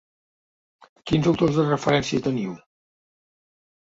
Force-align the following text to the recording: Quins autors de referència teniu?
Quins 1.11 1.29
autors 1.33 1.59
de 1.61 1.67
referència 1.67 2.25
teniu? 2.29 2.57